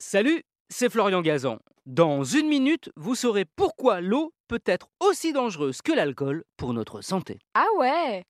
Salut, 0.00 0.44
c'est 0.68 0.90
Florian 0.90 1.22
Gazan. 1.22 1.58
Dans 1.84 2.22
une 2.22 2.46
minute, 2.46 2.88
vous 2.94 3.16
saurez 3.16 3.44
pourquoi 3.44 4.00
l'eau 4.00 4.32
peut 4.46 4.62
être 4.64 4.86
aussi 5.00 5.32
dangereuse 5.32 5.82
que 5.82 5.90
l'alcool 5.90 6.44
pour 6.56 6.72
notre 6.72 7.00
santé. 7.00 7.40
Ah 7.54 7.66
ouais 7.80 8.24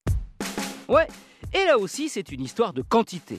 Ouais, 0.88 1.06
et 1.52 1.66
là 1.66 1.76
aussi, 1.76 2.08
c'est 2.08 2.32
une 2.32 2.40
histoire 2.40 2.72
de 2.72 2.80
quantité. 2.80 3.38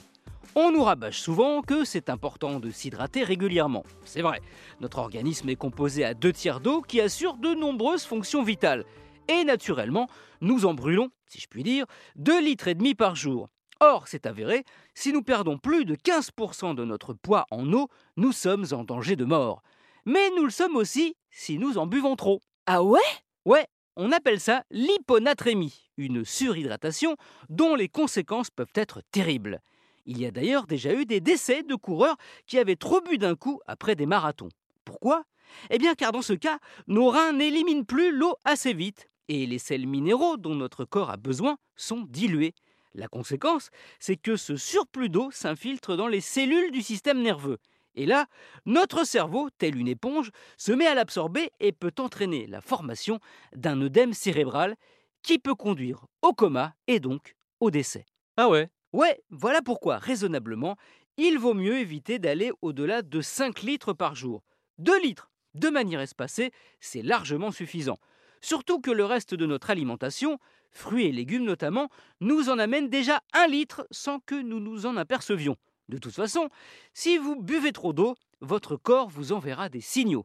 On 0.54 0.70
nous 0.70 0.84
rabâche 0.84 1.18
souvent 1.18 1.60
que 1.60 1.84
c'est 1.84 2.08
important 2.08 2.60
de 2.60 2.70
s'hydrater 2.70 3.24
régulièrement. 3.24 3.84
C'est 4.04 4.22
vrai, 4.22 4.40
notre 4.80 4.98
organisme 4.98 5.48
est 5.48 5.56
composé 5.56 6.04
à 6.04 6.14
deux 6.14 6.32
tiers 6.32 6.60
d'eau 6.60 6.82
qui 6.82 7.00
assure 7.00 7.34
de 7.34 7.54
nombreuses 7.54 8.04
fonctions 8.04 8.44
vitales. 8.44 8.84
Et 9.26 9.42
naturellement, 9.42 10.06
nous 10.40 10.66
en 10.66 10.74
brûlons, 10.74 11.10
si 11.26 11.40
je 11.40 11.48
puis 11.48 11.64
dire, 11.64 11.84
2 12.14 12.40
litres 12.40 12.68
et 12.68 12.76
demi 12.76 12.94
par 12.94 13.16
jour. 13.16 13.48
Or, 13.82 14.08
c'est 14.08 14.26
avéré, 14.26 14.64
si 14.94 15.10
nous 15.10 15.22
perdons 15.22 15.56
plus 15.56 15.86
de 15.86 15.94
15% 15.94 16.74
de 16.74 16.84
notre 16.84 17.14
poids 17.14 17.46
en 17.50 17.72
eau, 17.72 17.88
nous 18.18 18.32
sommes 18.32 18.66
en 18.72 18.84
danger 18.84 19.16
de 19.16 19.24
mort. 19.24 19.62
Mais 20.04 20.28
nous 20.36 20.44
le 20.44 20.50
sommes 20.50 20.76
aussi 20.76 21.16
si 21.30 21.58
nous 21.58 21.78
en 21.78 21.86
buvons 21.86 22.14
trop. 22.14 22.42
Ah 22.66 22.82
ouais? 22.82 23.00
Ouais, 23.46 23.66
on 23.96 24.12
appelle 24.12 24.38
ça 24.38 24.64
l'hyponatrémie, 24.70 25.88
une 25.96 26.26
surhydratation 26.26 27.16
dont 27.48 27.74
les 27.74 27.88
conséquences 27.88 28.50
peuvent 28.50 28.66
être 28.74 29.00
terribles. 29.12 29.60
Il 30.04 30.20
y 30.20 30.26
a 30.26 30.30
d'ailleurs 30.30 30.66
déjà 30.66 30.92
eu 30.92 31.06
des 31.06 31.20
décès 31.22 31.62
de 31.62 31.74
coureurs 31.74 32.16
qui 32.46 32.58
avaient 32.58 32.76
trop 32.76 33.00
bu 33.00 33.16
d'un 33.16 33.34
coup 33.34 33.60
après 33.66 33.94
des 33.94 34.06
marathons. 34.06 34.50
Pourquoi? 34.84 35.24
Eh 35.70 35.78
bien 35.78 35.94
car 35.94 36.12
dans 36.12 36.20
ce 36.20 36.34
cas, 36.34 36.58
nos 36.86 37.08
reins 37.08 37.32
n'éliminent 37.32 37.84
plus 37.84 38.14
l'eau 38.14 38.34
assez 38.44 38.74
vite 38.74 39.08
et 39.28 39.46
les 39.46 39.58
sels 39.58 39.86
minéraux 39.86 40.36
dont 40.36 40.54
notre 40.54 40.84
corps 40.84 41.10
a 41.10 41.16
besoin 41.16 41.56
sont 41.76 42.02
dilués. 42.02 42.52
La 42.94 43.08
conséquence, 43.08 43.70
c'est 43.98 44.16
que 44.16 44.36
ce 44.36 44.56
surplus 44.56 45.08
d'eau 45.08 45.30
s'infiltre 45.30 45.96
dans 45.96 46.08
les 46.08 46.20
cellules 46.20 46.72
du 46.72 46.82
système 46.82 47.22
nerveux. 47.22 47.58
Et 47.94 48.06
là, 48.06 48.26
notre 48.66 49.04
cerveau, 49.04 49.48
tel 49.58 49.76
une 49.76 49.88
éponge, 49.88 50.30
se 50.56 50.72
met 50.72 50.86
à 50.86 50.94
l'absorber 50.94 51.50
et 51.60 51.72
peut 51.72 51.92
entraîner 51.98 52.46
la 52.46 52.60
formation 52.60 53.20
d'un 53.54 53.80
œdème 53.80 54.12
cérébral 54.12 54.76
qui 55.22 55.38
peut 55.38 55.54
conduire 55.54 56.06
au 56.22 56.32
coma 56.32 56.74
et 56.86 57.00
donc 57.00 57.36
au 57.60 57.70
décès. 57.70 58.06
Ah 58.36 58.48
ouais? 58.48 58.70
Ouais, 58.92 59.22
voilà 59.30 59.62
pourquoi, 59.62 59.98
raisonnablement, 59.98 60.76
il 61.16 61.38
vaut 61.38 61.54
mieux 61.54 61.78
éviter 61.78 62.18
d'aller 62.18 62.50
au-delà 62.62 63.02
de 63.02 63.20
5 63.20 63.62
litres 63.62 63.92
par 63.92 64.14
jour. 64.14 64.42
2 64.78 65.00
litres, 65.00 65.30
de 65.54 65.68
manière 65.68 66.00
espacée, 66.00 66.50
c'est 66.80 67.02
largement 67.02 67.50
suffisant. 67.50 67.98
Surtout 68.40 68.80
que 68.80 68.90
le 68.90 69.04
reste 69.04 69.34
de 69.34 69.46
notre 69.46 69.70
alimentation, 69.70 70.38
fruits 70.70 71.06
et 71.06 71.12
légumes 71.12 71.44
notamment, 71.44 71.88
nous 72.20 72.48
en 72.48 72.58
amène 72.58 72.88
déjà 72.88 73.20
un 73.32 73.46
litre 73.46 73.86
sans 73.90 74.20
que 74.20 74.34
nous 74.34 74.60
nous 74.60 74.86
en 74.86 74.96
apercevions. 74.96 75.56
De 75.88 75.98
toute 75.98 76.14
façon, 76.14 76.48
si 76.94 77.18
vous 77.18 77.36
buvez 77.40 77.72
trop 77.72 77.92
d'eau, 77.92 78.14
votre 78.40 78.76
corps 78.76 79.08
vous 79.08 79.32
enverra 79.32 79.68
des 79.68 79.80
signaux. 79.80 80.24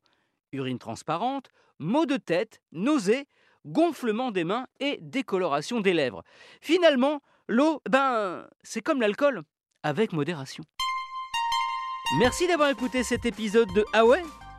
Urine 0.51 0.79
transparente, 0.79 1.49
maux 1.79 2.05
de 2.05 2.17
tête, 2.17 2.61
nausées, 2.71 3.27
gonflement 3.65 4.31
des 4.31 4.43
mains 4.43 4.67
et 4.79 4.99
décoloration 5.01 5.81
des 5.81 5.93
lèvres. 5.93 6.23
Finalement, 6.61 7.21
l'eau, 7.47 7.81
ben, 7.89 8.47
c'est 8.63 8.81
comme 8.81 9.01
l'alcool, 9.01 9.41
avec 9.83 10.13
modération. 10.13 10.63
Merci 12.19 12.47
d'avoir 12.47 12.69
écouté 12.69 13.03
cet 13.03 13.25
épisode 13.25 13.67
de 13.75 13.83
Ah 13.91 14.05